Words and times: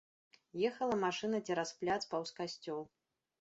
Ехала 0.69 0.95
машына 1.03 1.41
цераз 1.49 1.75
пляц 1.83 1.99
паўз 2.15 2.33
касцёл. 2.41 2.81